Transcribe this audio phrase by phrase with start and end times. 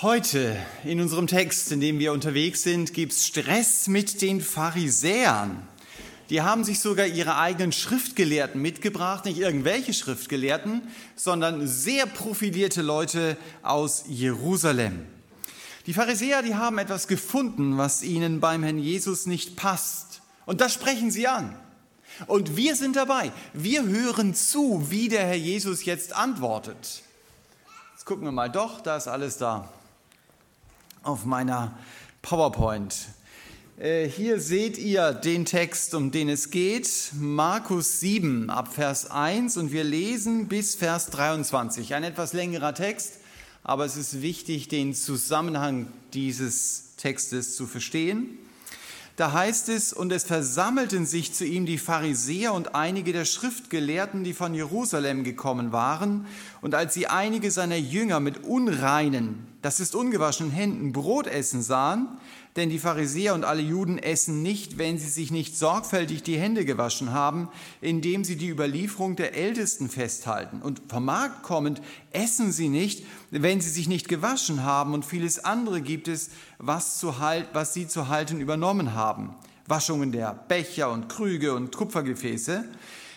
[0.00, 5.66] Heute in unserem Text, in dem wir unterwegs sind, gibt es Stress mit den Pharisäern.
[6.30, 10.82] Die haben sich sogar ihre eigenen Schriftgelehrten mitgebracht, nicht irgendwelche Schriftgelehrten,
[11.16, 15.04] sondern sehr profilierte Leute aus Jerusalem.
[15.86, 20.22] Die Pharisäer, die haben etwas gefunden, was ihnen beim Herrn Jesus nicht passt.
[20.46, 21.56] Und das sprechen sie an.
[22.28, 23.32] Und wir sind dabei.
[23.52, 27.02] Wir hören zu, wie der Herr Jesus jetzt antwortet.
[27.94, 29.68] Jetzt gucken wir mal, doch, da ist alles da
[31.02, 31.78] auf meiner
[32.22, 32.94] PowerPoint.
[33.78, 39.56] Äh, hier seht ihr den Text, um den es geht, Markus 7 ab Vers 1
[39.56, 41.94] und wir lesen bis Vers 23.
[41.94, 43.14] Ein etwas längerer Text,
[43.62, 48.38] aber es ist wichtig, den Zusammenhang dieses Textes zu verstehen.
[49.18, 54.22] Da heißt es, und es versammelten sich zu ihm die Pharisäer und einige der Schriftgelehrten,
[54.22, 56.26] die von Jerusalem gekommen waren.
[56.60, 62.08] Und als sie einige seiner Jünger mit unreinen, das ist ungewaschenen Händen Brot essen sahen,
[62.56, 66.64] denn die Pharisäer und alle Juden essen nicht, wenn sie sich nicht sorgfältig die Hände
[66.64, 67.48] gewaschen haben,
[67.80, 70.62] indem sie die Überlieferung der Ältesten festhalten.
[70.62, 71.80] Und vom Markt kommend
[72.12, 74.94] essen sie nicht, wenn sie sich nicht gewaschen haben.
[74.94, 79.34] Und vieles andere gibt es, was, zu halt, was sie zu halten übernommen haben.
[79.66, 82.64] Waschungen der Becher und Krüge und Kupfergefäße.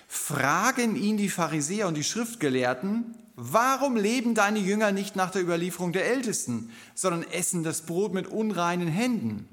[0.07, 5.93] Fragen ihn die Pharisäer und die Schriftgelehrten, Warum leben deine Jünger nicht nach der Überlieferung
[5.93, 9.49] der Ältesten, sondern essen das Brot mit unreinen Händen?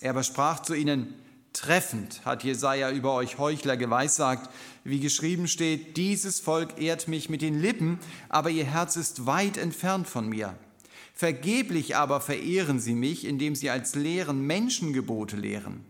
[0.00, 1.14] Er aber sprach zu ihnen,
[1.52, 4.50] Treffend hat Jesaja über euch Heuchler geweissagt,
[4.82, 9.58] wie geschrieben steht, dieses Volk ehrt mich mit den Lippen, aber ihr Herz ist weit
[9.58, 10.56] entfernt von mir.
[11.14, 15.84] Vergeblich aber verehren sie mich, indem sie als Lehren Menschengebote lehren.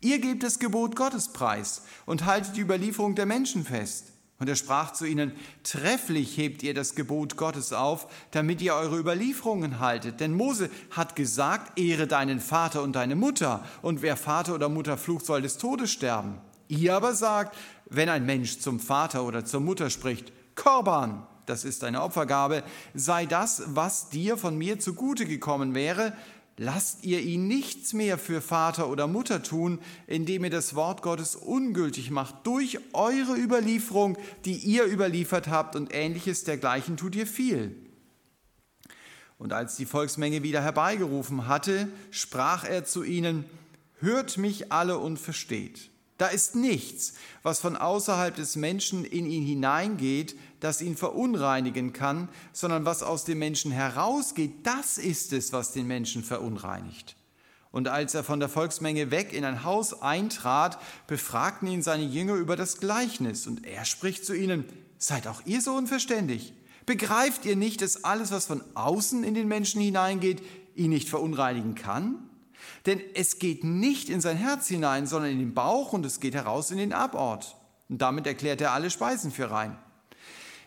[0.00, 4.13] Ihr gebt das Gebot Gottes preis und haltet die Überlieferung der Menschen fest.
[4.40, 5.32] Und er sprach zu ihnen,
[5.62, 10.18] trefflich hebt ihr das Gebot Gottes auf, damit ihr eure Überlieferungen haltet.
[10.18, 14.98] Denn Mose hat gesagt, ehre deinen Vater und deine Mutter, und wer Vater oder Mutter
[14.98, 16.40] flucht, soll des Todes sterben.
[16.66, 21.84] Ihr aber sagt, wenn ein Mensch zum Vater oder zur Mutter spricht, Korban, das ist
[21.84, 26.12] eine Opfergabe, sei das, was dir von mir zugute gekommen wäre,
[26.56, 31.36] lasst ihr ihn nichts mehr für Vater oder Mutter tun, indem ihr das Wort Gottes
[31.36, 37.74] ungültig macht durch eure Überlieferung, die ihr überliefert habt und ähnliches dergleichen tut ihr viel.
[39.38, 43.44] Und als die Volksmenge wieder herbeigerufen hatte, sprach er zu ihnen,
[44.00, 45.90] Hört mich alle und versteht.
[46.16, 52.28] Da ist nichts, was von außerhalb des Menschen in ihn hineingeht, das ihn verunreinigen kann,
[52.52, 57.16] sondern was aus dem Menschen herausgeht, das ist es, was den Menschen verunreinigt.
[57.72, 62.34] Und als er von der Volksmenge weg in ein Haus eintrat, befragten ihn seine Jünger
[62.34, 63.48] über das Gleichnis.
[63.48, 64.64] Und er spricht zu ihnen,
[64.96, 66.52] seid auch ihr so unverständig?
[66.86, 70.40] Begreift ihr nicht, dass alles, was von außen in den Menschen hineingeht,
[70.76, 72.23] ihn nicht verunreinigen kann?
[72.86, 76.34] Denn es geht nicht in sein Herz hinein, sondern in den Bauch und es geht
[76.34, 77.56] heraus in den Abort.
[77.88, 79.78] Und damit erklärt er alle Speisen für rein.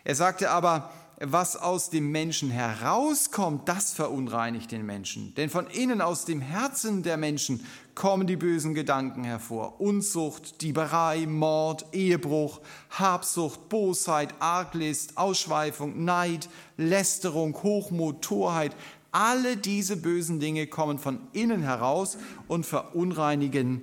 [0.04, 5.34] Er sagte aber, was aus dem Menschen herauskommt, das verunreinigt den Menschen.
[5.34, 7.66] Denn von innen aus dem Herzen der Menschen
[7.96, 9.80] kommen die bösen Gedanken hervor.
[9.80, 12.60] Unzucht, Dieberei, Mord, Ehebruch,
[12.90, 18.76] Habsucht, Bosheit, Arglist, Ausschweifung, Neid, Lästerung, Hochmut, Torheit,
[19.12, 23.82] alle diese bösen Dinge kommen von innen heraus und verunreinigen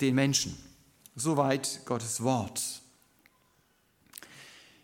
[0.00, 0.56] den Menschen.
[1.14, 2.82] Soweit Gottes Wort.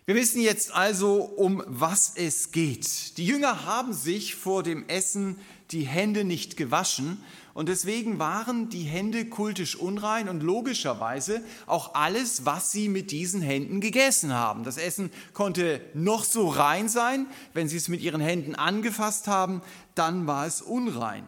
[0.05, 3.17] Wir wissen jetzt also, um was es geht.
[3.17, 5.39] Die Jünger haben sich vor dem Essen
[5.71, 12.45] die Hände nicht gewaschen und deswegen waren die Hände kultisch unrein und logischerweise auch alles,
[12.45, 14.63] was sie mit diesen Händen gegessen haben.
[14.63, 19.61] Das Essen konnte noch so rein sein, wenn sie es mit ihren Händen angefasst haben,
[19.93, 21.25] dann war es unrein.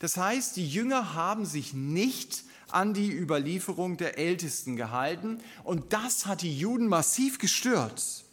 [0.00, 6.26] Das heißt, die Jünger haben sich nicht an die Überlieferung der Ältesten gehalten und das
[6.26, 8.23] hat die Juden massiv gestört.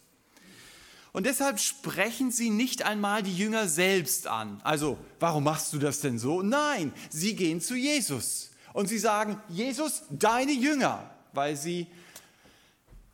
[1.12, 4.60] Und deshalb sprechen sie nicht einmal die Jünger selbst an.
[4.64, 6.42] Also, warum machst du das denn so?
[6.42, 11.86] Nein, sie gehen zu Jesus und sie sagen, Jesus, deine Jünger, weil sie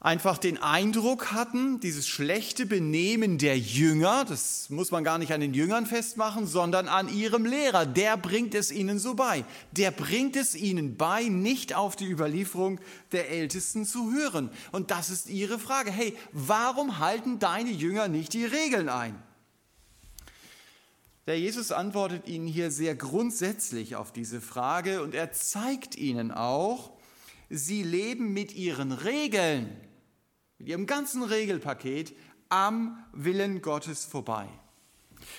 [0.01, 5.41] einfach den Eindruck hatten, dieses schlechte Benehmen der Jünger, das muss man gar nicht an
[5.41, 9.45] den Jüngern festmachen, sondern an ihrem Lehrer, der bringt es ihnen so bei.
[9.73, 12.81] Der bringt es ihnen bei, nicht auf die Überlieferung
[13.11, 14.51] der Ältesten zu hören.
[14.71, 15.91] Und das ist ihre Frage.
[15.91, 19.21] Hey, warum halten deine Jünger nicht die Regeln ein?
[21.27, 26.93] Der Jesus antwortet ihnen hier sehr grundsätzlich auf diese Frage und er zeigt ihnen auch,
[27.51, 29.77] sie leben mit ihren Regeln
[30.59, 32.15] mit ihrem ganzen Regelpaket
[32.49, 34.49] am Willen Gottes vorbei.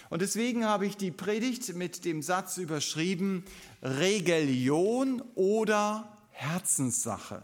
[0.10, 3.44] Und deswegen habe ich die Predigt mit dem Satz überschrieben,
[3.81, 7.44] Regelion oder Herzenssache.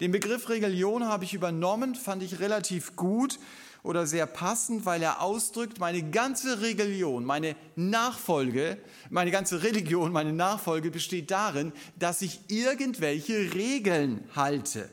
[0.00, 3.38] Den Begriff Religion habe ich übernommen, fand ich relativ gut
[3.82, 8.78] oder sehr passend, weil er ausdrückt, meine ganze Religion, meine Nachfolge,
[9.10, 14.88] meine ganze Religion, meine Nachfolge besteht darin, dass ich irgendwelche Regeln halte.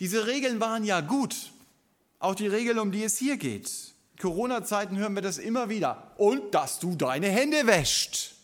[0.00, 1.52] Diese Regeln waren ja gut,
[2.18, 3.70] auch die Regeln, um die es hier geht.
[4.20, 6.14] Corona-Zeiten hören wir das immer wieder.
[6.16, 8.34] Und dass du deine Hände wäscht.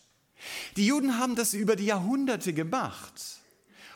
[0.75, 3.37] Die Juden haben das über die Jahrhunderte gemacht.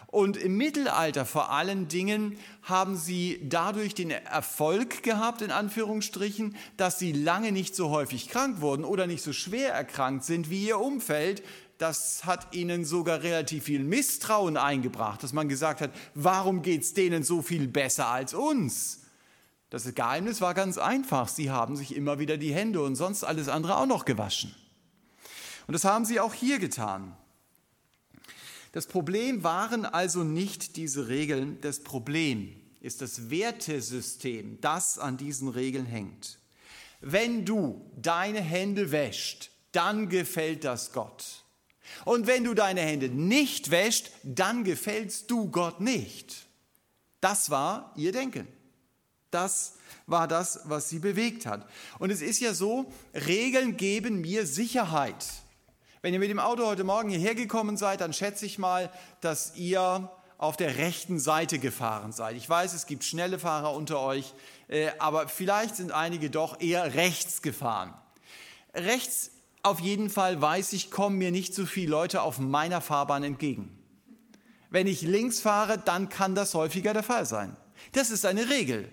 [0.08, 7.00] Und im Mittelalter vor allen Dingen haben sie dadurch den Erfolg gehabt, in Anführungsstrichen, dass
[7.00, 10.80] sie lange nicht so häufig krank wurden oder nicht so schwer erkrankt sind wie ihr
[10.80, 11.44] Umfeld.
[11.82, 16.94] Das hat ihnen sogar relativ viel Misstrauen eingebracht, dass man gesagt hat, warum geht es
[16.94, 19.00] denen so viel besser als uns?
[19.72, 21.28] Das Geheimnis war ganz einfach.
[21.28, 24.54] Sie haben sich immer wieder die Hände und sonst alles andere auch noch gewaschen.
[25.66, 27.18] Und das haben sie auch hier getan.
[28.74, 35.48] Das Problem waren also nicht diese Regeln, das Problem ist das Wertesystem, das an diesen
[35.48, 36.38] Regeln hängt.
[37.00, 41.41] Wenn du deine Hände wäscht, dann gefällt das Gott.
[42.06, 46.48] Und wenn du deine Hände nicht wäscht, dann gefällst du Gott nicht.
[47.20, 48.48] Das war ihr Denken.
[49.30, 49.76] Das
[50.08, 51.68] war das, was sie bewegt hat.
[52.00, 55.26] Und es ist ja so, Regeln geben mir Sicherheit.
[56.02, 58.92] Wenn ihr mit dem Auto heute Morgen hierher gekommen seid, dann schätze ich mal,
[59.22, 62.36] dass ihr auf der rechten Seite gefahren seid.
[62.36, 64.34] Ich weiß, es gibt schnelle Fahrer unter euch,
[64.68, 67.94] äh, aber vielleicht sind einige doch eher rechts gefahren.
[68.74, 69.30] Rechts
[69.64, 73.78] auf jeden Fall weiß ich, kommen mir nicht so viele Leute auf meiner Fahrbahn entgegen.
[74.70, 77.56] Wenn ich links fahre, dann kann das häufiger der Fall sein.
[77.92, 78.90] Das ist eine Regel.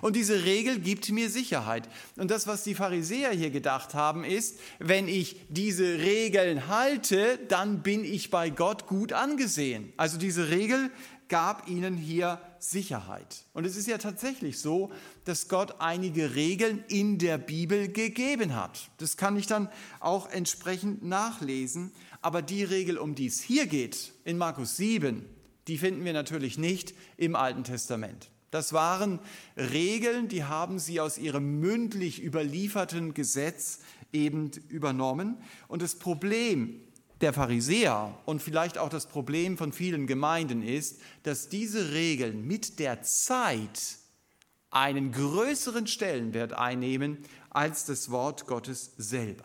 [0.00, 1.88] Und diese Regel gibt mir Sicherheit.
[2.16, 7.82] Und das, was die Pharisäer hier gedacht haben, ist, wenn ich diese Regeln halte, dann
[7.82, 9.92] bin ich bei Gott gut angesehen.
[9.96, 10.90] Also diese Regel
[11.28, 13.44] gab ihnen hier Sicherheit.
[13.52, 14.90] Und es ist ja tatsächlich so,
[15.24, 18.90] dass Gott einige Regeln in der Bibel gegeben hat.
[18.98, 19.68] Das kann ich dann
[20.00, 21.92] auch entsprechend nachlesen.
[22.20, 25.24] Aber die Regel, um die es hier geht, in Markus 7,
[25.68, 28.30] die finden wir natürlich nicht im Alten Testament.
[28.50, 29.20] Das waren
[29.56, 33.80] Regeln, die haben sie aus ihrem mündlich überlieferten Gesetz
[34.12, 35.36] eben übernommen.
[35.68, 36.80] Und das Problem
[37.20, 42.78] der Pharisäer und vielleicht auch das Problem von vielen Gemeinden ist, dass diese Regeln mit
[42.78, 43.98] der Zeit
[44.70, 47.18] einen größeren Stellenwert einnehmen
[47.50, 49.44] als das Wort Gottes selber.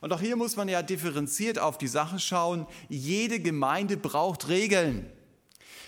[0.00, 2.66] Und auch hier muss man ja differenziert auf die Sache schauen.
[2.88, 5.10] Jede Gemeinde braucht Regeln.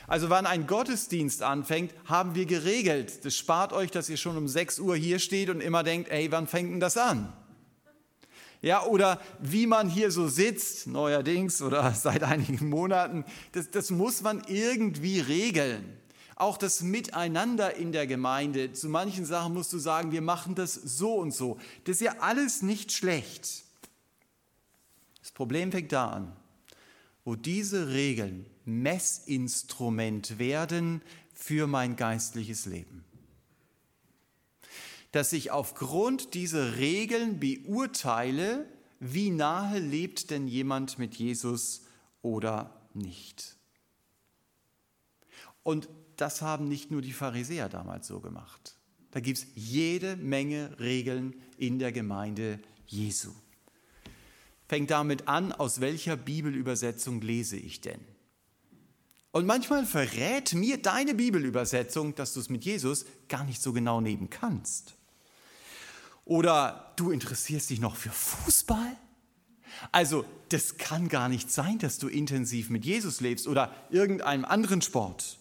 [0.06, 3.24] Also wann ein Gottesdienst anfängt, haben wir geregelt.
[3.24, 6.30] Das spart euch, dass ihr schon um 6 Uhr hier steht und immer denkt, ey,
[6.30, 7.32] wann fängt denn das an?
[8.62, 14.22] Ja, oder wie man hier so sitzt, neuerdings oder seit einigen Monaten, das, das muss
[14.22, 15.98] man irgendwie regeln.
[16.36, 18.72] Auch das Miteinander in der Gemeinde.
[18.72, 21.58] Zu manchen Sachen musst du sagen, wir machen das so und so.
[21.84, 23.64] Das ist ja alles nicht schlecht.
[25.20, 26.36] Das Problem fängt da an,
[27.24, 31.02] wo diese Regeln Messinstrument werden
[31.34, 33.04] für mein geistliches Leben.
[35.12, 38.66] Dass ich aufgrund dieser Regeln beurteile,
[38.98, 41.82] wie nahe lebt denn jemand mit Jesus
[42.22, 43.56] oder nicht.
[45.62, 48.76] Und das haben nicht nur die Pharisäer damals so gemacht.
[49.10, 53.30] Da gibt es jede Menge Regeln in der Gemeinde Jesu.
[54.68, 58.00] Fängt damit an, aus welcher Bibelübersetzung lese ich denn?
[59.30, 64.00] Und manchmal verrät mir deine Bibelübersetzung, dass du es mit Jesus gar nicht so genau
[64.00, 64.94] nehmen kannst.
[66.24, 68.96] Oder du interessierst dich noch für Fußball?
[69.90, 74.82] Also, das kann gar nicht sein, dass du intensiv mit Jesus lebst oder irgendeinem anderen
[74.82, 75.38] Sport.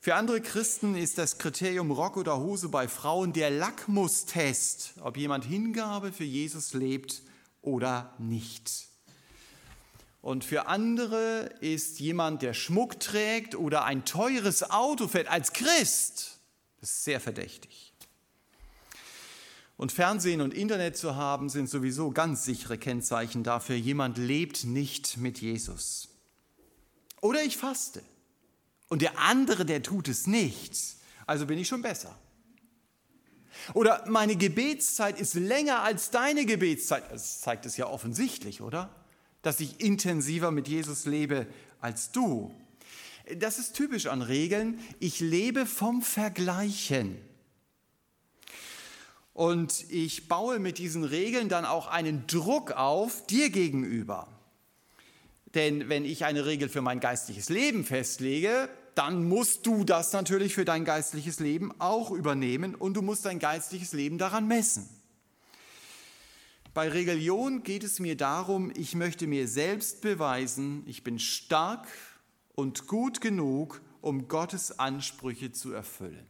[0.00, 5.44] Für andere Christen ist das Kriterium Rock oder Hose bei Frauen der Lackmustest, ob jemand
[5.44, 7.22] Hingabe für Jesus lebt
[7.60, 8.88] oder nicht.
[10.20, 16.40] Und für andere ist jemand, der Schmuck trägt oder ein teures Auto fährt, als Christ,
[16.80, 17.91] das ist sehr verdächtig.
[19.82, 25.16] Und Fernsehen und Internet zu haben, sind sowieso ganz sichere Kennzeichen dafür, jemand lebt nicht
[25.16, 26.08] mit Jesus.
[27.20, 28.00] Oder ich faste.
[28.88, 30.78] Und der andere, der tut es nicht.
[31.26, 32.16] Also bin ich schon besser.
[33.74, 37.10] Oder meine Gebetszeit ist länger als deine Gebetszeit.
[37.10, 38.94] Das zeigt es ja offensichtlich, oder?
[39.42, 41.48] dass ich intensiver mit Jesus lebe
[41.80, 42.54] als du.
[43.36, 44.78] Das ist typisch an Regeln.
[45.00, 47.18] Ich lebe vom Vergleichen.
[49.34, 54.28] Und ich baue mit diesen Regeln dann auch einen Druck auf dir gegenüber.
[55.54, 60.54] Denn wenn ich eine Regel für mein geistliches Leben festlege, dann musst du das natürlich
[60.54, 64.88] für dein geistliches Leben auch übernehmen und du musst dein geistliches Leben daran messen.
[66.74, 71.86] Bei Religion geht es mir darum, ich möchte mir selbst beweisen, ich bin stark
[72.54, 76.26] und gut genug, um Gottes Ansprüche zu erfüllen.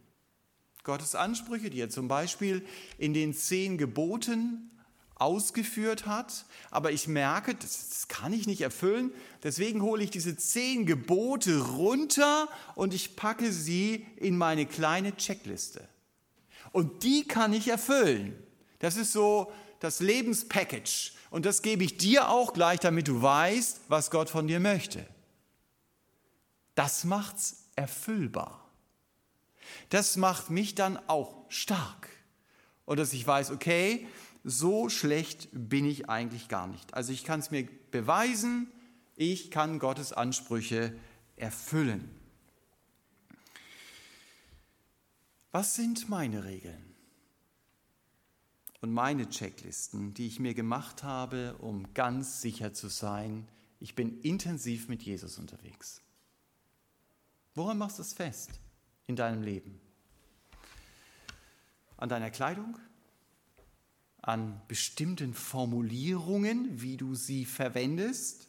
[0.84, 2.66] Gottes Ansprüche, die er zum Beispiel
[2.98, 4.70] in den zehn Geboten
[5.14, 9.12] ausgeführt hat, aber ich merke, das, das, kann ich nicht erfüllen,
[9.44, 15.86] deswegen hole ich diese zehn Gebote runter und ich packe sie in meine kleine Checkliste.
[16.72, 18.36] Und die kann ich erfüllen.
[18.80, 21.12] Das ist so das Lebenspackage.
[21.30, 25.06] Und das gebe ich dir auch gleich, damit du weißt, was Gott von dir möchte.
[26.74, 28.61] Das macht's erfüllbar.
[29.88, 32.08] Das macht mich dann auch stark.
[32.84, 34.06] Und dass ich weiß, okay,
[34.44, 36.94] so schlecht bin ich eigentlich gar nicht.
[36.94, 38.70] Also ich kann es mir beweisen,
[39.16, 40.94] ich kann Gottes Ansprüche
[41.36, 42.10] erfüllen.
[45.52, 46.92] Was sind meine Regeln?
[48.82, 53.48] und meine Checklisten, die ich mir gemacht habe, um ganz sicher zu sein,
[53.80, 56.02] ich bin intensiv mit Jesus unterwegs.
[57.54, 58.50] Woran machst du es fest
[59.06, 59.80] in deinem Leben?
[61.96, 62.78] An deiner Kleidung?
[64.20, 68.48] An bestimmten Formulierungen, wie du sie verwendest?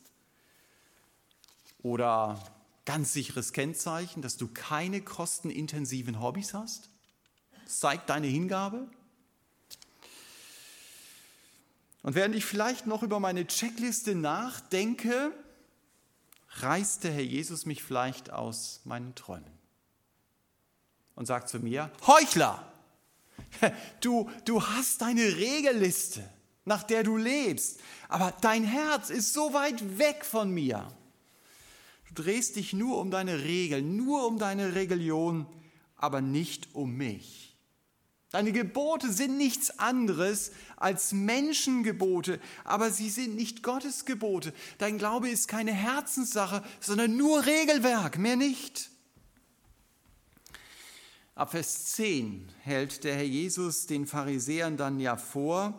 [1.81, 2.43] Oder
[2.85, 6.89] ganz sicheres Kennzeichen, dass du keine kostenintensiven Hobbys hast?
[7.65, 8.87] Zeigt deine Hingabe?
[12.03, 15.31] Und während ich vielleicht noch über meine Checkliste nachdenke,
[16.57, 19.62] reißt der Herr Jesus mich vielleicht aus meinen Träumen
[21.15, 22.71] und sagt zu mir, Heuchler,
[24.01, 26.23] du, du hast deine Regelliste,
[26.65, 27.79] nach der du lebst,
[28.09, 30.87] aber dein Herz ist so weit weg von mir.
[32.07, 35.47] Du drehst dich nur um deine Regeln, nur um deine Religion,
[35.95, 37.57] aber nicht um mich.
[38.29, 44.53] Deine Gebote sind nichts anderes als Menschengebote, aber sie sind nicht Gottes Gebote.
[44.79, 48.89] Dein Glaube ist keine Herzenssache, sondern nur Regelwerk, mehr nicht.
[51.35, 55.73] Ab Vers 10 hält der Herr Jesus den Pharisäern dann ja vor,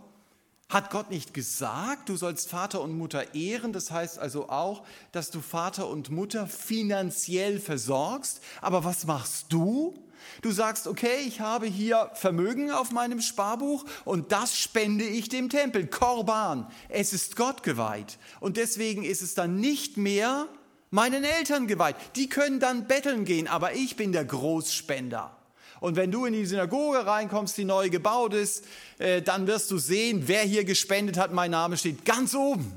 [0.68, 3.73] hat Gott nicht gesagt, du sollst Vater und Mutter ehren?
[3.73, 8.40] Das heißt also auch, dass du Vater und Mutter finanziell versorgst.
[8.62, 9.94] Aber was machst du?
[10.42, 15.50] Du sagst, okay, ich habe hier Vermögen auf meinem Sparbuch und das spende ich dem
[15.50, 15.87] Tempel.
[15.87, 16.66] Korban.
[16.88, 18.18] Es ist Gott geweiht.
[18.40, 20.49] Und deswegen ist es dann nicht mehr
[20.90, 21.94] meinen Eltern geweiht.
[22.16, 25.43] Die können dann betteln gehen, aber ich bin der Großspender.
[25.84, 28.64] Und wenn du in die Synagoge reinkommst, die neu gebaut ist,
[28.96, 31.30] äh, dann wirst du sehen, wer hier gespendet hat.
[31.30, 32.72] Mein Name steht ganz oben.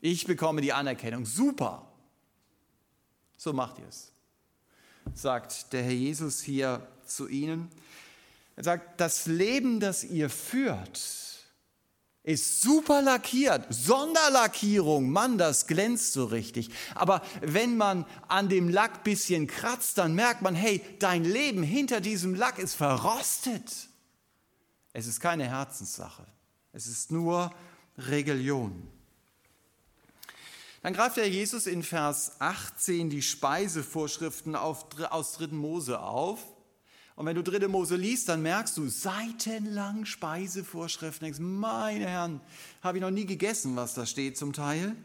[0.00, 1.26] Ich bekomme die Anerkennung.
[1.26, 1.86] Super.
[3.36, 4.12] So macht ihr es
[5.14, 7.68] sagt der Herr Jesus hier zu ihnen.
[8.54, 11.00] Er sagt, das Leben, das ihr führt,
[12.22, 16.70] ist super lackiert, Sonderlackierung, Mann, das glänzt so richtig.
[16.94, 22.00] Aber wenn man an dem Lack bisschen kratzt, dann merkt man, hey, dein Leben hinter
[22.00, 23.88] diesem Lack ist verrostet.
[24.92, 26.26] Es ist keine Herzenssache,
[26.72, 27.54] es ist nur
[27.96, 28.88] Religion.
[30.82, 35.48] Dann greift der Jesus in Vers 18 die Speisevorschriften aus 3.
[35.48, 36.40] Mose auf.
[37.16, 37.68] Und wenn du 3.
[37.68, 41.26] Mose liest, dann merkst du seitenlang Speisevorschriften.
[41.26, 42.40] Denkst, meine Herren,
[42.82, 44.96] habe ich noch nie gegessen, was da steht zum Teil.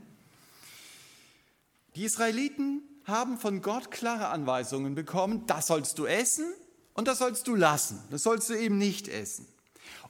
[1.95, 6.45] Die Israeliten haben von Gott klare Anweisungen bekommen, das sollst du essen
[6.93, 8.01] und das sollst du lassen.
[8.09, 9.47] Das sollst du eben nicht essen.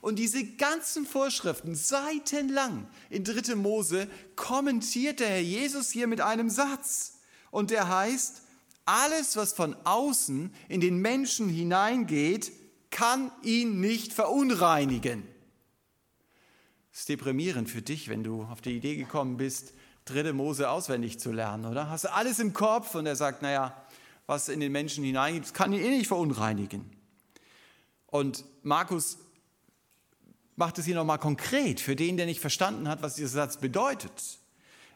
[0.00, 3.56] Und diese ganzen Vorschriften, seitenlang in 3.
[3.56, 7.14] Mose, kommentiert der Herr Jesus hier mit einem Satz.
[7.50, 8.42] Und der heißt,
[8.86, 12.52] alles, was von außen in den Menschen hineingeht,
[12.90, 15.26] kann ihn nicht verunreinigen.
[16.90, 19.74] Das ist deprimierend für dich, wenn du auf die Idee gekommen bist,
[20.06, 20.32] 3.
[20.32, 21.90] Mose auswendig zu lernen, oder?
[21.90, 23.76] Hast du alles im Kopf und er sagt, naja,
[24.26, 26.90] was in den Menschen hineingeht, kann ihn eh nicht verunreinigen.
[28.06, 29.18] Und Markus
[30.54, 34.38] macht es hier nochmal konkret für den, der nicht verstanden hat, was dieser Satz bedeutet.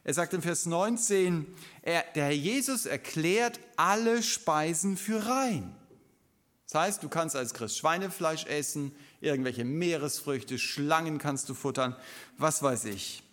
[0.03, 1.47] Er sagt in Vers 19,
[1.83, 5.75] er, der Herr Jesus erklärt alle Speisen für rein.
[6.71, 11.97] Das heißt, du kannst als Christ Schweinefleisch essen, irgendwelche Meeresfrüchte, Schlangen kannst du futtern,
[12.39, 13.25] was weiß ich.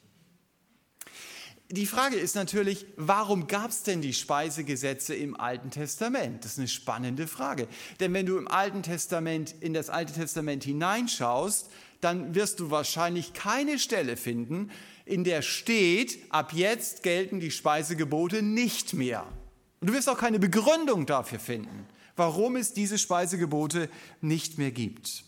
[1.70, 6.44] die Frage ist natürlich, warum gab es denn die Speisegesetze im Alten Testament?
[6.44, 7.68] Das ist eine spannende Frage.
[8.00, 11.70] Denn wenn du im Alten Testament, in das Alte Testament hineinschaust,
[12.02, 14.72] dann wirst du wahrscheinlich keine Stelle finden,
[15.08, 19.26] in der steht, ab jetzt gelten die Speisegebote nicht mehr.
[19.80, 23.90] Und du wirst auch keine Begründung dafür finden, warum es diese Speisegebote
[24.22, 25.24] nicht mehr gibt.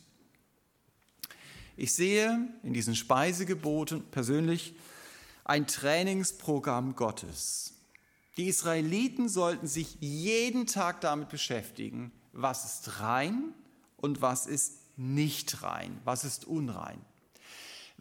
[1.77, 4.75] Ich sehe in diesen Speisegeboten persönlich
[5.45, 7.73] ein Trainingsprogramm Gottes.
[8.37, 13.53] Die Israeliten sollten sich jeden Tag damit beschäftigen, was ist rein
[13.97, 16.99] und was ist nicht rein, was ist unrein.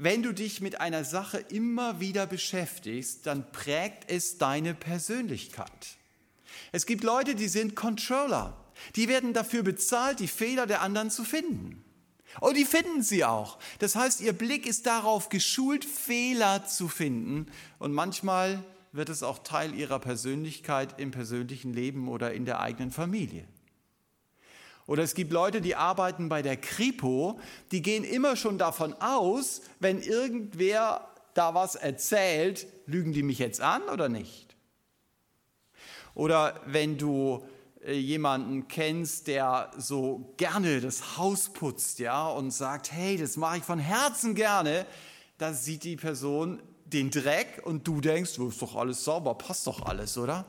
[0.01, 5.99] Wenn du dich mit einer Sache immer wieder beschäftigst, dann prägt es deine Persönlichkeit.
[6.71, 8.57] Es gibt Leute, die sind Controller.
[8.95, 11.83] Die werden dafür bezahlt, die Fehler der anderen zu finden.
[12.41, 13.59] Und die finden sie auch.
[13.81, 17.51] Das heißt, ihr Blick ist darauf geschult, Fehler zu finden.
[17.81, 18.63] Und manchmal
[18.93, 23.49] wird es auch Teil ihrer Persönlichkeit im persönlichen Leben oder in der eigenen Familie.
[24.89, 27.39] Oder es gibt Leute, die arbeiten bei der Kripo,
[27.73, 33.61] die gehen immer schon davon aus, wenn irgendwer da was erzählt, lügen die mich jetzt
[33.61, 34.57] an oder nicht?
[36.15, 37.47] Oder wenn du
[37.85, 43.59] äh, jemanden kennst, der so gerne das Haus putzt, ja, und sagt, hey, das mache
[43.59, 44.87] ich von Herzen gerne,
[45.37, 49.67] da sieht die Person den Dreck und du denkst, oh, ist doch alles sauber, passt
[49.67, 50.47] doch alles, oder?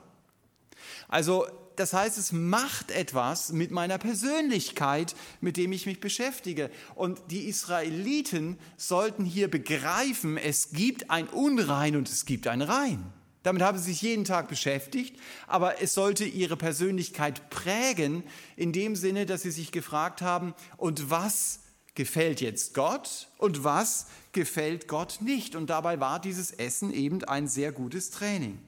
[1.09, 1.45] Also,
[1.79, 6.69] das heißt, es macht etwas mit meiner Persönlichkeit, mit dem ich mich beschäftige.
[6.93, 13.13] Und die Israeliten sollten hier begreifen, es gibt ein Unrein und es gibt ein Rein.
[13.43, 15.17] Damit haben sie sich jeden Tag beschäftigt,
[15.47, 18.23] aber es sollte ihre Persönlichkeit prägen,
[18.57, 21.61] in dem Sinne, dass sie sich gefragt haben, und was
[21.95, 25.55] gefällt jetzt Gott und was gefällt Gott nicht?
[25.55, 28.59] Und dabei war dieses Essen eben ein sehr gutes Training.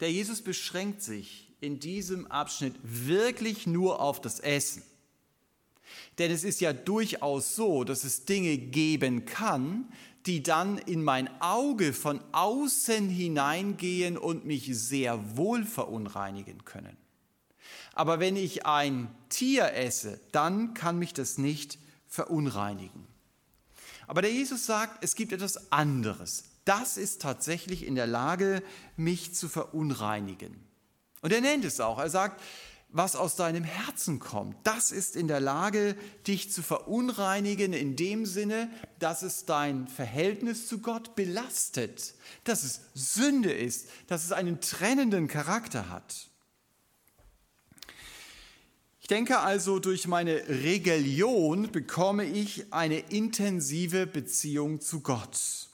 [0.00, 4.82] Der Jesus beschränkt sich in diesem Abschnitt wirklich nur auf das Essen.
[6.18, 9.88] Denn es ist ja durchaus so, dass es Dinge geben kann,
[10.26, 16.96] die dann in mein Auge von außen hineingehen und mich sehr wohl verunreinigen können.
[17.92, 23.06] Aber wenn ich ein Tier esse, dann kann mich das nicht verunreinigen.
[24.06, 26.44] Aber der Jesus sagt, es gibt etwas anderes.
[26.64, 28.62] Das ist tatsächlich in der Lage,
[28.96, 30.56] mich zu verunreinigen.
[31.20, 31.98] Und er nennt es auch.
[31.98, 32.40] Er sagt,
[32.88, 35.96] was aus deinem Herzen kommt, das ist in der Lage,
[36.28, 42.82] dich zu verunreinigen in dem Sinne, dass es dein Verhältnis zu Gott belastet, dass es
[42.94, 46.28] Sünde ist, dass es einen trennenden Charakter hat.
[49.00, 55.68] Ich denke also, durch meine Regelion bekomme ich eine intensive Beziehung zu Gott.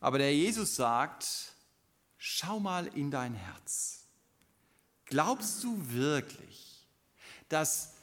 [0.00, 1.54] Aber der Jesus sagt,
[2.16, 4.06] schau mal in dein Herz.
[5.06, 6.86] Glaubst du wirklich,
[7.48, 7.94] dass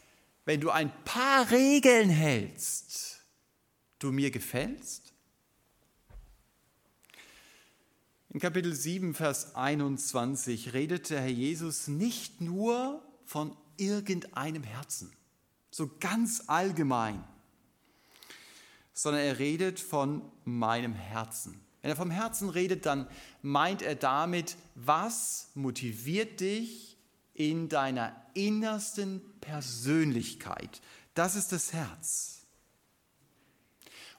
[0.46, 3.22] wenn du ein paar Regeln hältst,
[4.00, 5.14] du mir gefällst?
[8.30, 15.12] In Kapitel 7, Vers 21 redete Herr Jesus nicht nur von irgendeinem Herzen,
[15.70, 17.24] so ganz allgemein,
[18.94, 21.64] sondern er redet von meinem Herzen.
[21.84, 23.08] Wenn er vom Herzen redet, dann
[23.42, 26.98] meint er damit, was motiviert dich,
[27.34, 30.82] in deiner innersten Persönlichkeit.
[31.14, 32.46] Das ist das Herz.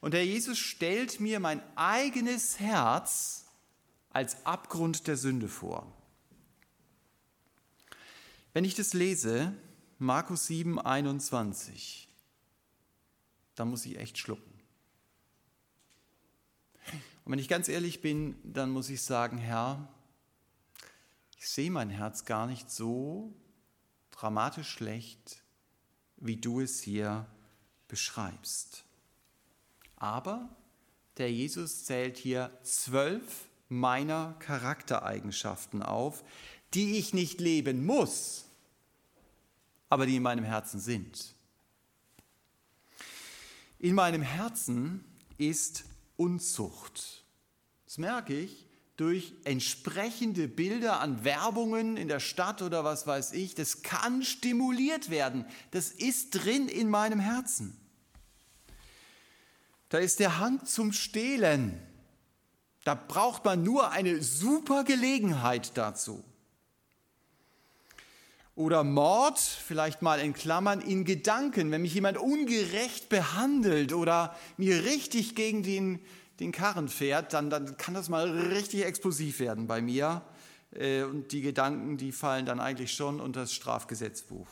[0.01, 3.47] Und der Jesus stellt mir mein eigenes Herz
[4.11, 5.91] als Abgrund der Sünde vor.
[8.53, 9.55] Wenn ich das lese,
[9.99, 12.09] Markus 7, 21,
[13.55, 14.54] dann muss ich echt schlucken.
[17.25, 19.89] Und wenn ich ganz ehrlich bin, dann muss ich sagen, Herr,
[21.39, 23.33] ich sehe mein Herz gar nicht so
[24.11, 25.43] dramatisch schlecht,
[26.17, 27.27] wie du es hier
[27.89, 28.85] beschreibst.
[29.97, 30.49] Aber
[31.17, 36.25] der Jesus zählt hier zwölf meiner Charaktereigenschaften auf,
[36.75, 38.47] die ich nicht leben muss,
[39.89, 41.35] aber die in meinem Herzen sind.
[43.79, 45.05] In meinem Herzen
[45.39, 45.85] ist
[46.17, 47.25] Unzucht.
[47.85, 53.55] Das merke ich, durch entsprechende Bilder an Werbungen in der Stadt oder was weiß ich,
[53.55, 55.47] das kann stimuliert werden.
[55.73, 57.77] Das ist drin in meinem Herzen.
[59.89, 61.81] Da ist der Hang zum Stehlen.
[62.85, 66.25] Da braucht man nur eine super Gelegenheit dazu.
[68.57, 74.85] Oder Mord, vielleicht mal in Klammern, in Gedanken, wenn mich jemand ungerecht behandelt oder mir
[74.85, 76.01] richtig gegen den
[76.41, 80.23] den Karren fährt, dann, dann kann das mal richtig explosiv werden bei mir.
[80.73, 84.49] Äh, und die Gedanken, die fallen dann eigentlich schon unter das Strafgesetzbuch.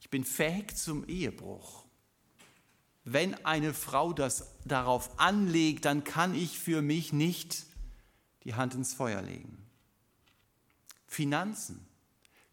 [0.00, 1.84] Ich bin fähig zum Ehebruch.
[3.04, 7.66] Wenn eine Frau das darauf anlegt, dann kann ich für mich nicht
[8.44, 9.65] die Hand ins Feuer legen.
[11.16, 11.80] Finanzen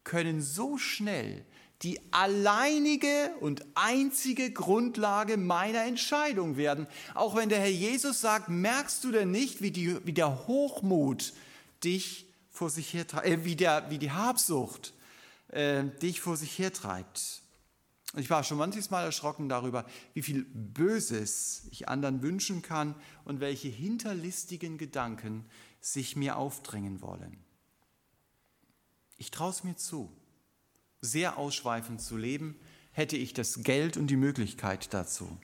[0.06, 1.46] können so schnell
[1.82, 6.88] die alleinige und einzige Grundlage meiner Entscheidung werden.
[7.14, 11.34] Auch wenn der Herr Jesus sagt, merkst du denn nicht, wie, die, wie der Hochmut
[11.84, 14.94] dich vor sich hertreibt, äh, wie, der, wie die Habsucht
[15.50, 17.42] äh, dich vor sich hertreibt.
[18.16, 22.96] Ich war schon manches Mal erschrocken darüber, wie viel Böses ich anderen wünschen kann
[23.26, 25.44] und welche hinterlistigen Gedanken
[25.82, 27.43] sich mir aufdrängen wollen.
[29.18, 30.12] Ich traue es mir zu
[31.04, 32.56] sehr ausschweifend zu leben,
[32.92, 35.38] hätte ich das Geld und die Möglichkeit dazu.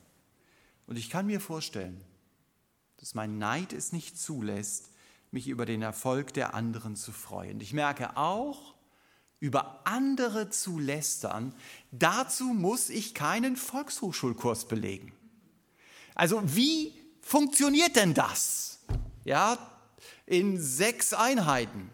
[0.88, 2.02] Und ich kann mir vorstellen,
[2.98, 4.90] dass mein Neid es nicht zulässt,
[5.32, 7.60] mich über den Erfolg der anderen zu freuen.
[7.60, 8.74] Ich merke auch,
[9.40, 11.54] über andere zu lästern,
[11.92, 15.14] dazu muss ich keinen Volkshochschulkurs belegen.
[16.16, 18.80] Also wie funktioniert denn das?
[19.24, 19.58] Ja,
[20.26, 21.90] in sechs Einheiten.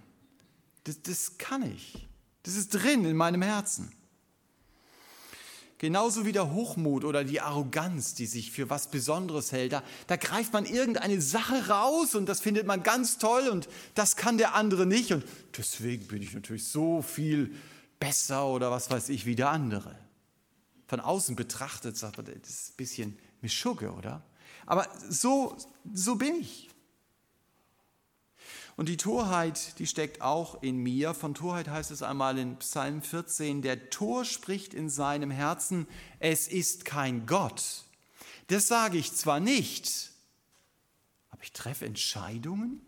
[0.85, 2.07] Das, das kann ich.
[2.43, 3.91] Das ist drin in meinem Herzen.
[5.77, 9.73] Genauso wie der Hochmut oder die Arroganz, die sich für was Besonderes hält.
[9.73, 14.15] Da, da, greift man irgendeine Sache raus und das findet man ganz toll und das
[14.15, 15.11] kann der andere nicht.
[15.11, 15.25] Und
[15.57, 17.53] deswegen bin ich natürlich so viel
[17.99, 19.97] besser oder was weiß ich wie der andere.
[20.87, 24.23] Von außen betrachtet sagt man, das ist ein bisschen Mischugge, oder?
[24.65, 25.57] Aber so,
[25.93, 26.69] so bin ich.
[28.77, 31.13] Und die Torheit, die steckt auch in mir.
[31.13, 35.87] Von Torheit heißt es einmal in Psalm 14, der Tor spricht in seinem Herzen,
[36.19, 37.85] es ist kein Gott.
[38.47, 40.11] Das sage ich zwar nicht,
[41.31, 42.81] aber ich treffe Entscheidungen,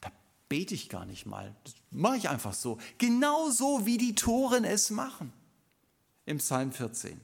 [0.00, 0.10] da
[0.48, 1.54] bete ich gar nicht mal.
[1.62, 2.78] Das mache ich einfach so.
[2.98, 5.32] Genauso wie die Toren es machen.
[6.26, 7.20] Im Psalm 14.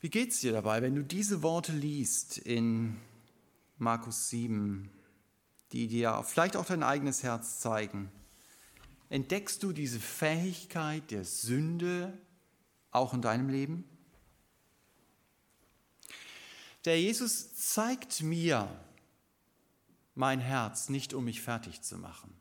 [0.00, 2.96] Wie geht es dir dabei, wenn du diese Worte liest in
[3.80, 4.90] Markus 7,
[5.72, 8.12] die dir vielleicht auch dein eigenes Herz zeigen.
[9.08, 12.16] Entdeckst du diese Fähigkeit der Sünde
[12.90, 13.84] auch in deinem Leben?
[16.84, 18.68] Der Jesus zeigt mir
[20.14, 22.34] mein Herz nicht, um mich fertig zu machen,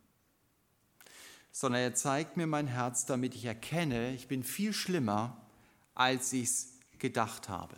[1.52, 5.42] sondern er zeigt mir mein Herz, damit ich erkenne, ich bin viel schlimmer,
[5.96, 7.78] als ich es gedacht habe.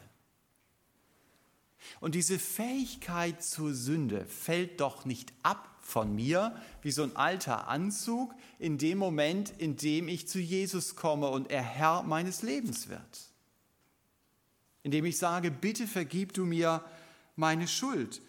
[2.01, 7.67] Und diese Fähigkeit zur Sünde fällt doch nicht ab von mir wie so ein alter
[7.67, 12.89] Anzug in dem Moment, in dem ich zu Jesus komme und er Herr meines Lebens
[12.89, 12.99] wird.
[14.81, 16.83] Indem ich sage, bitte vergib du mir
[17.35, 18.21] meine Schuld.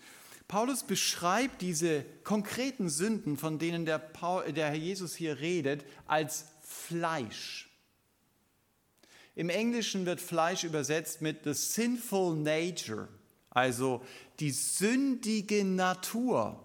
[0.48, 6.44] Paulus beschreibt diese konkreten Sünden, von denen der, Paul, der Herr Jesus hier redet, als
[6.60, 7.70] Fleisch.
[9.34, 13.08] Im Englischen wird Fleisch übersetzt mit the sinful nature.
[13.54, 14.02] Also
[14.40, 16.58] die sündige Natur,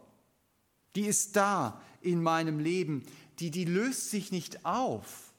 [0.95, 3.06] die ist da in meinem Leben,
[3.39, 5.34] die, die löst sich nicht auf.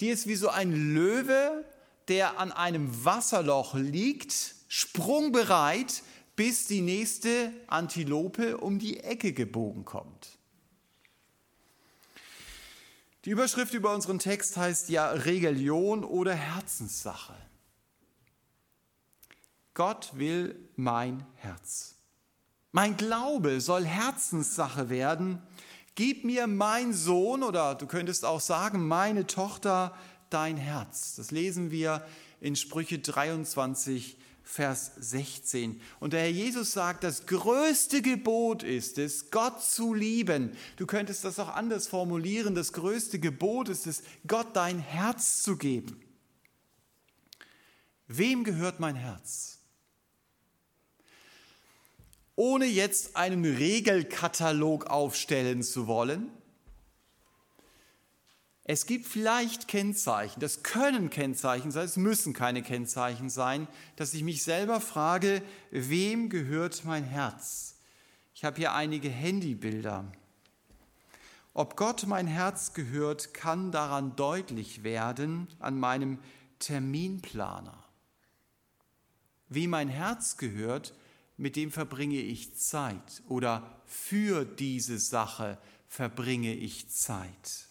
[0.00, 1.64] Die ist wie so ein Löwe,
[2.08, 6.02] der an einem Wasserloch liegt, sprungbereit,
[6.36, 10.38] bis die nächste Antilope um die Ecke gebogen kommt.
[13.24, 17.34] Die Überschrift über unseren Text heißt ja Regelion oder Herzenssache.
[19.74, 21.96] Gott will mein Herz.
[22.72, 25.42] Mein Glaube soll Herzenssache werden.
[25.94, 29.94] Gib mir mein Sohn oder du könntest auch sagen, meine Tochter,
[30.30, 31.14] dein Herz.
[31.16, 32.04] Das lesen wir
[32.40, 35.80] in Sprüche 23, Vers 16.
[36.00, 40.56] Und der Herr Jesus sagt, das größte Gebot ist es, Gott zu lieben.
[40.76, 42.54] Du könntest das auch anders formulieren.
[42.54, 46.00] Das größte Gebot ist es, Gott dein Herz zu geben.
[48.06, 49.53] Wem gehört mein Herz?
[52.36, 56.30] Ohne jetzt einen Regelkatalog aufstellen zu wollen.
[58.66, 64.22] Es gibt vielleicht Kennzeichen, das können Kennzeichen sein, es müssen keine Kennzeichen sein, dass ich
[64.22, 67.76] mich selber frage, wem gehört mein Herz?
[68.34, 70.10] Ich habe hier einige Handybilder.
[71.52, 76.18] Ob Gott mein Herz gehört, kann daran deutlich werden an meinem
[76.58, 77.84] Terminplaner.
[79.50, 80.94] Wie mein Herz gehört,
[81.36, 87.68] mit dem verbringe ich Zeit oder für diese Sache verbringe ich Zeit.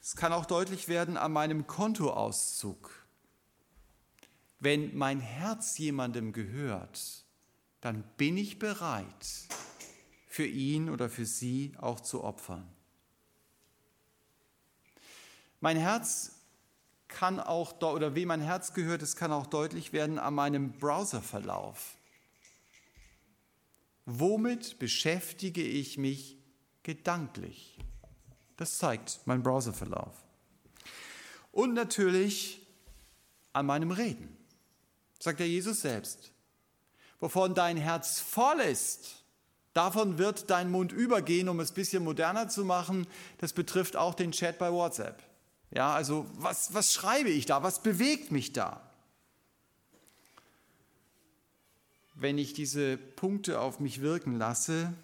[0.00, 3.00] Es kann auch deutlich werden an meinem Kontoauszug.
[4.60, 7.24] wenn mein Herz jemandem gehört,
[7.82, 9.46] dann bin ich bereit,
[10.26, 12.66] für ihn oder für sie auch zu opfern.
[15.60, 16.33] Mein Herz
[17.14, 21.96] kann auch, oder wie mein Herz gehört, es kann auch deutlich werden an meinem Browserverlauf.
[24.04, 26.36] Womit beschäftige ich mich
[26.82, 27.78] gedanklich?
[28.56, 30.12] Das zeigt mein Browserverlauf.
[31.52, 32.60] Und natürlich
[33.52, 34.36] an meinem Reden,
[35.20, 36.32] sagt der Jesus selbst.
[37.20, 39.22] Wovon dein Herz voll ist,
[39.72, 43.06] davon wird dein Mund übergehen, um es ein bisschen moderner zu machen.
[43.38, 45.22] Das betrifft auch den Chat bei WhatsApp.
[45.74, 47.64] Ja, also was, was schreibe ich da?
[47.64, 48.80] Was bewegt mich da?
[52.14, 54.94] Wenn ich diese Punkte auf mich wirken lasse,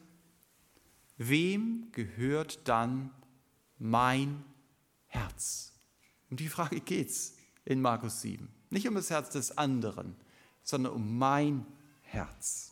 [1.18, 3.10] wem gehört dann
[3.78, 4.44] mein
[5.08, 5.72] Herz?
[6.30, 8.48] Um die Frage geht es in Markus 7.
[8.70, 10.14] Nicht um das Herz des anderen,
[10.62, 11.66] sondern um mein
[12.02, 12.70] Herz.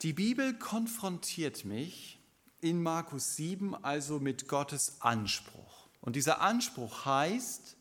[0.00, 2.17] Die Bibel konfrontiert mich
[2.60, 5.88] in Markus 7 also mit Gottes Anspruch.
[6.00, 7.76] Und dieser Anspruch heißt,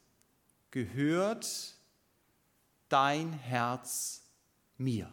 [0.71, 1.75] gehört
[2.89, 4.21] dein Herz
[4.77, 5.11] mir.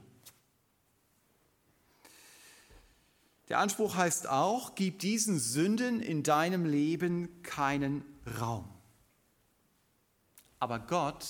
[3.48, 8.04] Der Anspruch heißt auch, gib diesen Sünden in deinem Leben keinen
[8.40, 8.68] Raum.
[10.58, 11.26] Aber Gott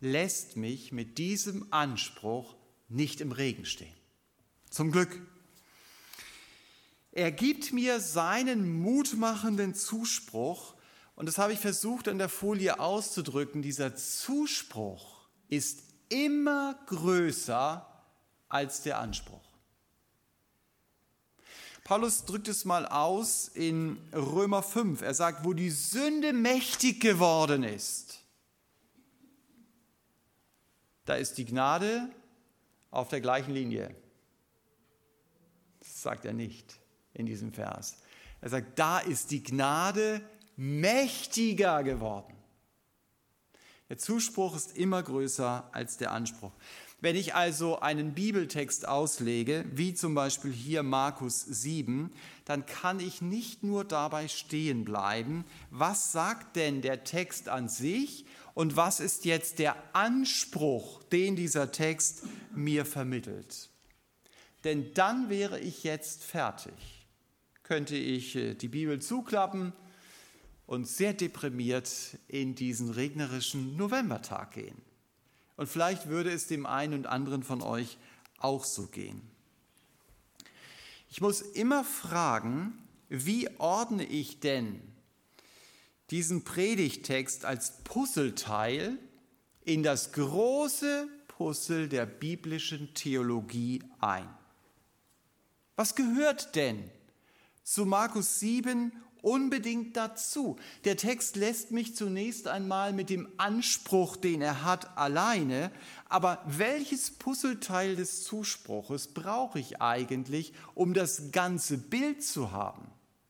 [0.00, 2.56] lässt mich mit diesem Anspruch
[2.88, 3.94] nicht im Regen stehen.
[4.68, 5.20] Zum Glück.
[7.14, 10.74] Er gibt mir seinen mutmachenden Zuspruch,
[11.14, 17.88] und das habe ich versucht an der Folie auszudrücken, dieser Zuspruch ist immer größer
[18.48, 19.46] als der Anspruch.
[21.84, 25.00] Paulus drückt es mal aus in Römer 5.
[25.02, 28.24] Er sagt, wo die Sünde mächtig geworden ist,
[31.04, 32.08] da ist die Gnade
[32.90, 33.94] auf der gleichen Linie.
[35.78, 36.80] Das sagt er nicht
[37.14, 37.98] in diesem Vers.
[38.40, 40.20] Er sagt, da ist die Gnade
[40.56, 42.34] mächtiger geworden.
[43.88, 46.52] Der Zuspruch ist immer größer als der Anspruch.
[47.00, 52.10] Wenn ich also einen Bibeltext auslege, wie zum Beispiel hier Markus 7,
[52.46, 58.24] dann kann ich nicht nur dabei stehen bleiben, was sagt denn der Text an sich
[58.54, 62.22] und was ist jetzt der Anspruch, den dieser Text
[62.54, 63.68] mir vermittelt.
[64.64, 67.03] Denn dann wäre ich jetzt fertig.
[67.64, 69.72] Könnte ich äh, die Bibel zuklappen
[70.66, 71.90] und sehr deprimiert
[72.28, 74.80] in diesen regnerischen Novembertag gehen.
[75.56, 77.98] Und vielleicht würde es dem einen und anderen von euch
[78.38, 79.22] auch so gehen.
[81.10, 84.80] Ich muss immer fragen, wie ordne ich denn
[86.10, 88.98] diesen Predigtext als Puzzleteil
[89.64, 94.28] in das große Puzzle der biblischen Theologie ein?
[95.76, 96.90] Was gehört denn
[97.64, 100.56] zu Markus 7 unbedingt dazu.
[100.84, 105.72] Der Text lässt mich zunächst einmal mit dem Anspruch, den er hat, alleine.
[106.10, 112.86] Aber welches Puzzleteil des Zuspruches brauche ich eigentlich, um das ganze Bild zu haben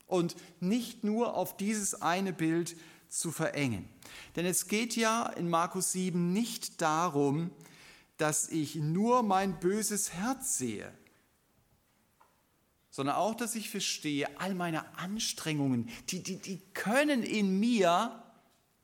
[0.07, 2.77] und nicht nur auf dieses eine Bild
[3.09, 3.89] zu verengen?
[4.35, 7.53] Denn es geht ja in Markus 7 nicht darum,
[8.17, 10.93] dass ich nur mein böses Herz sehe
[12.95, 18.23] sondern auch, dass ich verstehe, all meine Anstrengungen, die, die, die können in mir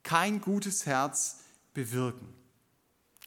[0.03, 1.39] kein gutes Herz
[1.73, 2.27] bewirken.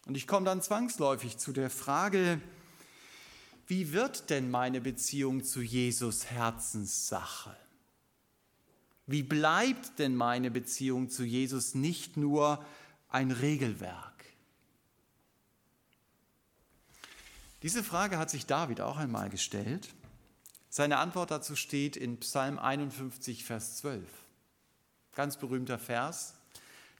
[0.04, 2.38] Und ich komme dann zwangsläufig zu der Frage,
[3.66, 7.56] wie wird denn meine Beziehung zu Jesus Herzenssache?
[9.06, 12.62] Wie bleibt denn meine Beziehung zu Jesus nicht nur
[13.08, 14.26] ein Regelwerk?
[17.62, 19.88] Diese Frage hat sich David auch einmal gestellt.
[20.76, 24.08] Seine Antwort dazu steht in Psalm 51, Vers 12.
[25.14, 26.34] Ganz berühmter Vers.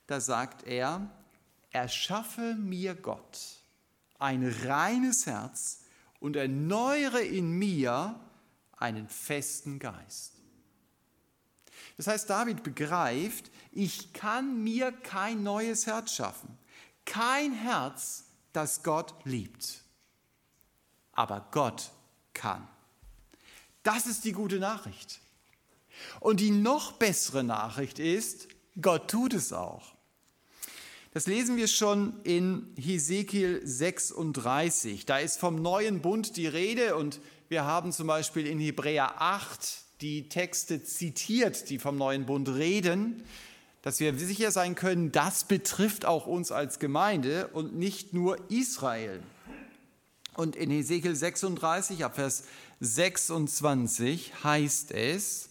[0.07, 1.09] Da sagt er,
[1.71, 3.37] erschaffe mir Gott
[4.17, 5.81] ein reines Herz
[6.21, 8.17] und erneuere in mir
[8.77, 10.35] einen festen Geist.
[11.97, 16.57] Das heißt, David begreift, ich kann mir kein neues Herz schaffen.
[17.03, 19.83] Kein Herz, das Gott liebt.
[21.11, 21.91] Aber Gott
[22.33, 22.65] kann.
[23.85, 25.19] Das ist die gute Nachricht.
[26.19, 28.47] Und die noch bessere Nachricht ist,
[28.81, 29.93] Gott tut es auch.
[31.13, 35.05] Das lesen wir schon in Hesekiel 36.
[35.05, 39.83] Da ist vom neuen Bund die Rede und wir haben zum Beispiel in Hebräer 8
[40.01, 43.23] die Texte zitiert, die vom neuen Bund reden.
[43.83, 49.21] dass wir sicher sein können, das betrifft auch uns als Gemeinde und nicht nur Israel.
[50.33, 52.45] Und in Ezekiel 36, ab Vers
[52.79, 55.49] 26 heißt es,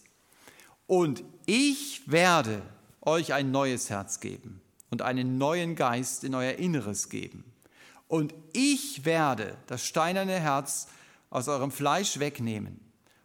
[0.87, 2.61] und ich werde
[3.01, 4.61] euch ein neues Herz geben
[4.91, 7.43] und einen neuen Geist in euer Inneres geben.
[8.07, 10.87] Und ich werde das steinerne Herz
[11.29, 12.79] aus eurem Fleisch wegnehmen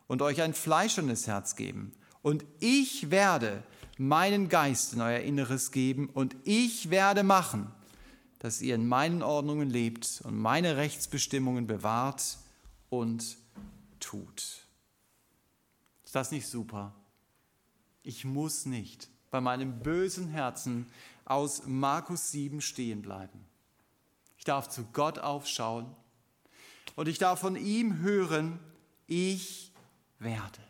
[0.07, 1.93] und euch ein fleischendes Herz geben.
[2.23, 3.63] Und ich werde
[3.99, 7.71] meinen Geist in euer Inneres geben und ich werde machen,
[8.39, 12.39] dass ihr in meinen Ordnungen lebt und meine Rechtsbestimmungen bewahrt
[12.89, 13.37] und
[14.01, 14.67] tut.
[16.05, 16.95] Ist das nicht super?
[18.03, 20.91] Ich muss nicht bei meinem bösen Herzen
[21.25, 23.47] aus Markus 7 stehen bleiben.
[24.37, 25.95] Ich darf zu Gott aufschauen
[26.97, 28.59] und ich darf von ihm hören,
[29.07, 29.71] ich
[30.19, 30.61] werde.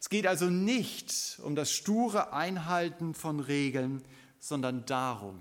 [0.00, 4.04] Es geht also nicht um das sture Einhalten von Regeln,
[4.38, 5.40] sondern darum,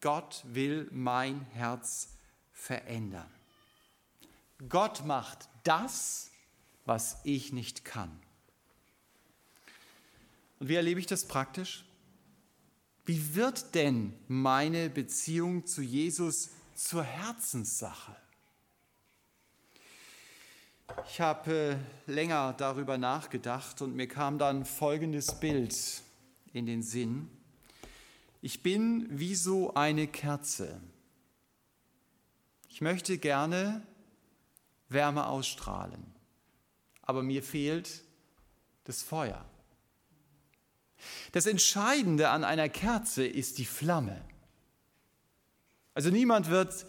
[0.00, 2.08] Gott will mein Herz
[2.52, 3.30] verändern.
[4.68, 6.30] Gott macht das,
[6.84, 8.10] was ich nicht kann.
[10.58, 11.84] Und wie erlebe ich das praktisch?
[13.04, 18.16] Wie wird denn meine Beziehung zu Jesus zur Herzenssache?
[21.08, 25.76] Ich habe äh, länger darüber nachgedacht und mir kam dann folgendes Bild
[26.52, 27.28] in den Sinn.
[28.40, 30.80] Ich bin wie so eine Kerze.
[32.68, 33.86] Ich möchte gerne
[34.88, 36.14] Wärme ausstrahlen,
[37.02, 38.02] aber mir fehlt
[38.84, 39.44] das Feuer.
[41.32, 44.20] Das Entscheidende an einer Kerze ist die Flamme.
[45.94, 46.86] Also niemand wird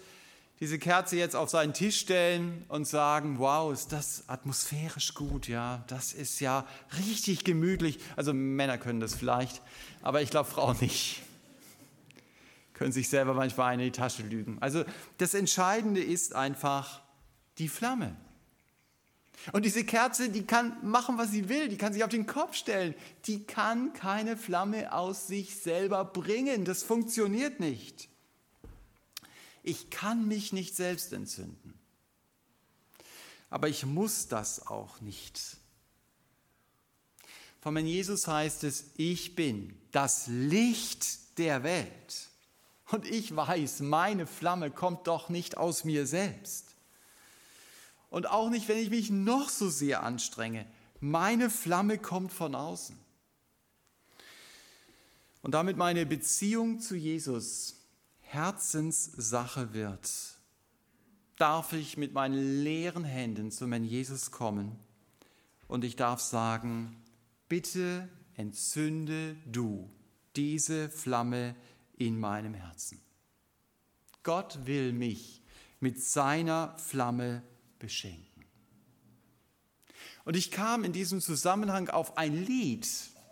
[0.60, 5.84] diese Kerze jetzt auf seinen Tisch stellen und sagen, wow, ist das atmosphärisch gut, ja,
[5.88, 6.66] das ist ja
[6.98, 8.00] richtig gemütlich.
[8.16, 9.62] Also Männer können das vielleicht,
[10.02, 11.22] aber ich glaube Frauen nicht.
[12.74, 14.58] Können sich selber manchmal eine in die Tasche lügen.
[14.60, 14.84] Also
[15.18, 17.02] das Entscheidende ist einfach
[17.58, 18.16] die Flamme.
[19.54, 22.56] Und diese Kerze, die kann machen, was sie will, die kann sich auf den Kopf
[22.56, 28.10] stellen, die kann keine Flamme aus sich selber bringen, das funktioniert nicht.
[29.64, 31.74] Ich kann mich nicht selbst entzünden,
[33.50, 35.58] aber ich muss das auch nicht.
[37.62, 42.30] Von wenn Jesus heißt es, ich bin das Licht der Welt.
[42.90, 46.77] Und ich weiß, meine Flamme kommt doch nicht aus mir selbst.
[48.10, 50.66] Und auch nicht, wenn ich mich noch so sehr anstrenge.
[51.00, 52.98] Meine Flamme kommt von außen.
[55.42, 57.76] Und damit meine Beziehung zu Jesus
[58.20, 60.10] Herzenssache wird,
[61.38, 64.78] darf ich mit meinen leeren Händen zu meinem Jesus kommen
[65.68, 66.96] und ich darf sagen,
[67.48, 69.90] bitte entzünde du
[70.36, 71.56] diese Flamme
[71.96, 73.00] in meinem Herzen.
[74.24, 75.42] Gott will mich
[75.80, 77.44] mit seiner Flamme
[77.80, 78.46] beschenken.
[80.26, 82.86] Und ich kam in diesem Zusammenhang auf ein Lied,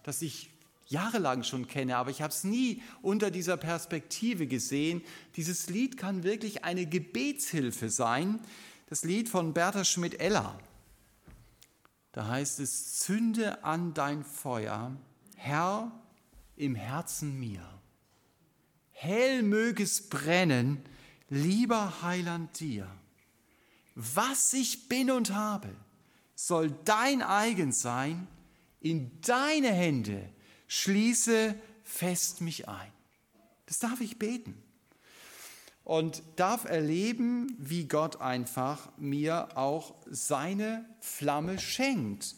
[0.03, 0.49] das ich
[0.87, 5.01] jahrelang schon kenne, aber ich habe es nie unter dieser Perspektive gesehen.
[5.35, 8.39] Dieses Lied kann wirklich eine Gebetshilfe sein.
[8.87, 10.57] Das Lied von Bertha Schmidt-Eller.
[12.11, 14.95] Da heißt es, zünde an dein Feuer,
[15.35, 15.91] Herr,
[16.55, 17.67] im Herzen mir.
[18.91, 20.81] Hell möge es brennen,
[21.29, 22.87] lieber Heiland dir
[23.95, 25.69] was ich bin und habe,
[26.35, 28.27] soll dein eigen sein,
[28.81, 30.29] in deine Hände
[30.67, 32.91] schließe fest mich ein.
[33.65, 34.61] Das darf ich beten.
[35.83, 42.35] Und darf erleben, wie Gott einfach mir auch seine Flamme schenkt.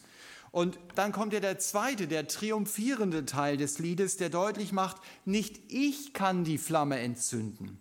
[0.50, 5.60] Und dann kommt ja der zweite, der triumphierende Teil des Liedes, der deutlich macht, nicht
[5.68, 7.78] ich kann die Flamme entzünden.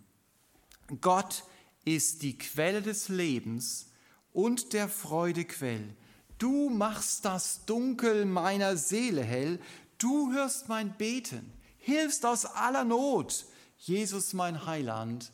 [1.02, 1.44] Gott
[1.88, 3.88] ist die Quelle des Lebens
[4.34, 5.96] und der Freude Quell.
[6.38, 9.58] Du machst das Dunkel meiner Seele hell,
[9.98, 13.46] du hörst mein Beten, hilfst aus aller Not.
[13.78, 15.32] Jesus mein Heiland,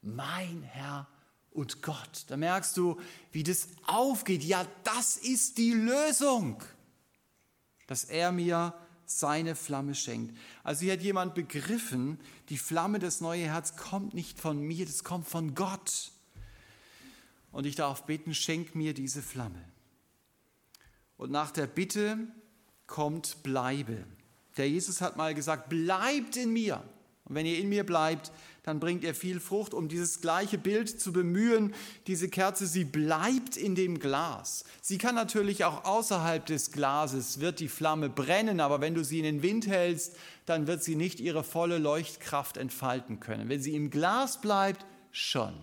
[0.00, 1.06] mein Herr
[1.52, 2.24] und Gott.
[2.26, 3.00] Da merkst du,
[3.30, 4.42] wie das aufgeht.
[4.42, 6.60] Ja, das ist die Lösung,
[7.86, 8.74] dass er mir
[9.18, 10.36] seine Flamme schenkt.
[10.64, 15.04] Also hier hat jemand begriffen, die Flamme des neuen Herz kommt nicht von mir, das
[15.04, 16.12] kommt von Gott.
[17.50, 19.62] Und ich darf beten, schenk mir diese Flamme.
[21.16, 22.18] Und nach der Bitte
[22.86, 24.04] kommt Bleibe.
[24.56, 26.82] Der Jesus hat mal gesagt, bleibt in mir.
[27.24, 28.30] Und Und wenn ihr in mir bleibt,
[28.62, 31.74] dann bringt ihr viel Frucht, um dieses gleiche Bild zu bemühen.
[32.06, 34.64] Diese Kerze, sie bleibt in dem Glas.
[34.80, 39.18] Sie kann natürlich auch außerhalb des Glases, wird die Flamme brennen, aber wenn du sie
[39.18, 40.14] in den Wind hältst,
[40.46, 43.48] dann wird sie nicht ihre volle Leuchtkraft entfalten können.
[43.48, 45.54] Wenn sie im Glas bleibt, schon.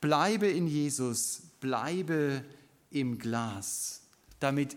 [0.00, 2.44] Bleibe in Jesus, bleibe
[2.90, 4.02] im Glas,
[4.40, 4.76] damit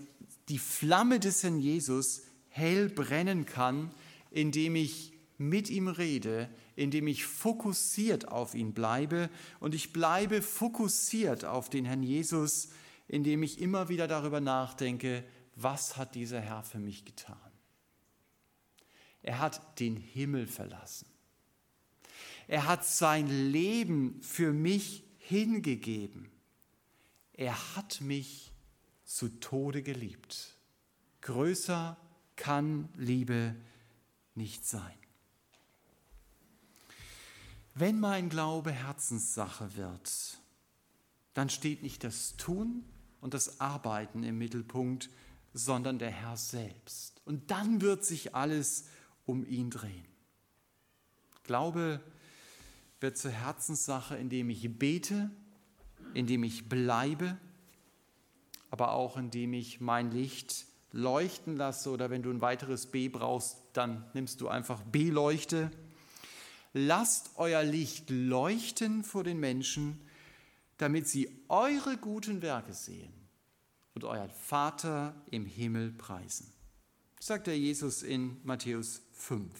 [0.49, 3.89] die Flamme des Herrn Jesus hell brennen kann,
[4.29, 9.29] indem ich mit ihm rede, indem ich fokussiert auf ihn bleibe
[9.59, 12.69] und ich bleibe fokussiert auf den Herrn Jesus,
[13.07, 15.23] indem ich immer wieder darüber nachdenke,
[15.55, 17.37] was hat dieser Herr für mich getan?
[19.21, 21.07] Er hat den Himmel verlassen.
[22.47, 26.29] Er hat sein Leben für mich hingegeben.
[27.33, 28.53] Er hat mich
[29.03, 30.55] zu Tode geliebt.
[31.21, 31.97] Größer
[32.35, 33.55] kann Liebe
[34.35, 34.93] nicht sein.
[37.77, 40.39] Wenn mein Glaube Herzenssache wird,
[41.33, 42.85] dann steht nicht das Tun
[43.19, 45.09] und das Arbeiten im Mittelpunkt,
[45.53, 47.21] sondern der Herr selbst.
[47.25, 48.85] Und dann wird sich alles
[49.25, 50.05] um ihn drehen.
[51.43, 51.99] Glaube
[53.01, 55.29] wird zur Herzenssache, indem ich bete,
[56.13, 57.37] indem ich bleibe,
[58.69, 63.57] aber auch indem ich mein Licht leuchten lasse oder wenn du ein weiteres B brauchst,
[63.73, 65.71] dann nimmst du einfach B-Leuchte.
[66.77, 70.01] Lasst euer Licht leuchten vor den Menschen,
[70.75, 73.13] damit sie eure guten Werke sehen
[73.93, 76.51] und euren Vater im Himmel preisen.
[77.15, 79.53] Das sagt der Jesus in Matthäus 5.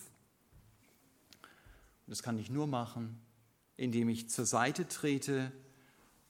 [2.06, 3.18] Und das kann ich nur machen,
[3.78, 5.54] indem ich zur Seite trete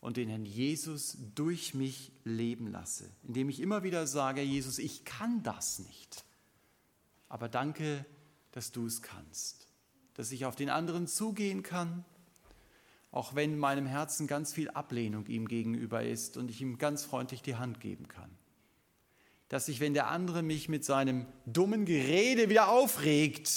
[0.01, 5.03] und den Herrn Jesus durch mich leben lasse, indem ich immer wieder sage, Jesus, ich
[5.03, 6.25] kann das nicht,
[7.27, 8.05] aber danke,
[8.51, 9.64] dass du es kannst,
[10.15, 12.03] dass ich auf den anderen zugehen kann,
[13.11, 17.05] auch wenn in meinem Herzen ganz viel Ablehnung ihm gegenüber ist und ich ihm ganz
[17.05, 18.29] freundlich die Hand geben kann.
[19.47, 23.47] Dass ich, wenn der andere mich mit seinem dummen Gerede wieder aufregt,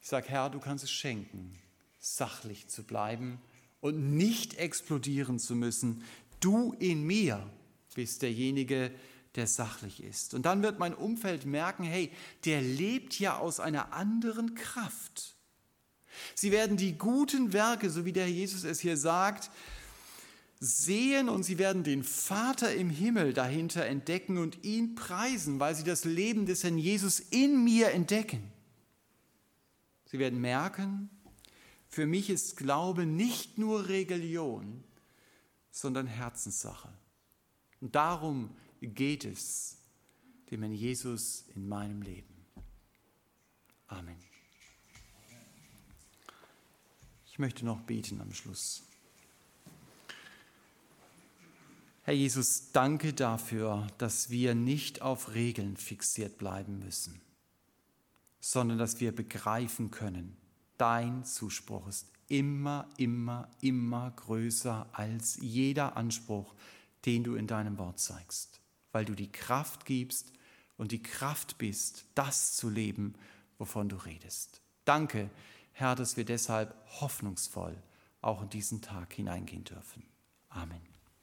[0.00, 1.56] ich sage, Herr, du kannst es schenken,
[2.00, 3.40] sachlich zu bleiben
[3.80, 6.02] und nicht explodieren zu müssen.
[6.40, 7.48] Du in mir
[7.94, 8.98] bist derjenige, der
[9.46, 10.34] sachlich ist.
[10.34, 12.10] Und dann wird mein Umfeld merken, hey,
[12.44, 15.34] der lebt ja aus einer anderen Kraft.
[16.34, 19.50] Sie werden die guten Werke, so wie der Jesus es hier sagt,
[20.60, 25.82] sehen und sie werden den Vater im Himmel dahinter entdecken und ihn preisen, weil sie
[25.82, 28.52] das Leben des Herrn Jesus in mir entdecken.
[30.06, 31.10] Sie werden merken,
[31.88, 34.84] für mich ist Glaube nicht nur Religion,
[35.70, 36.90] sondern Herzenssache.
[37.80, 38.50] Und darum
[38.88, 39.78] geht es
[40.50, 42.34] dem Herrn Jesus in meinem Leben.
[43.86, 44.16] Amen.
[47.26, 48.82] Ich möchte noch beten am Schluss.
[52.04, 57.20] Herr Jesus, danke dafür, dass wir nicht auf Regeln fixiert bleiben müssen,
[58.40, 60.36] sondern dass wir begreifen können,
[60.78, 66.54] dein Zuspruch ist immer, immer, immer größer als jeder Anspruch,
[67.04, 68.51] den du in deinem Wort zeigst,
[68.92, 70.32] weil du die Kraft gibst
[70.76, 73.14] und die Kraft bist, das zu leben,
[73.58, 74.60] wovon du redest.
[74.84, 75.30] Danke,
[75.72, 77.76] Herr, dass wir deshalb hoffnungsvoll
[78.20, 80.04] auch in diesen Tag hineingehen dürfen.
[80.48, 80.91] Amen.